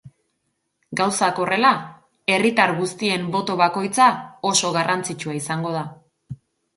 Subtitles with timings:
[0.99, 1.69] Gauzak horrela,
[2.35, 4.07] herritar guztien boto bakoitza
[4.53, 5.85] oso garrantzitsua izango da.